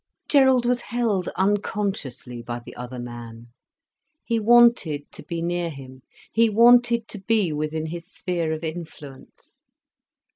Gerald 0.27 0.65
was 0.65 0.81
held 0.81 1.27
unconsciously 1.37 2.41
by 2.41 2.59
the 2.59 2.75
other 2.75 2.97
man. 2.97 3.49
He 4.25 4.39
wanted 4.39 5.03
to 5.11 5.21
be 5.21 5.43
near 5.43 5.69
him, 5.69 6.01
he 6.31 6.49
wanted 6.49 7.07
to 7.09 7.19
be 7.21 7.53
within 7.53 7.85
his 7.85 8.07
sphere 8.11 8.51
of 8.51 8.63
influence. 8.63 9.61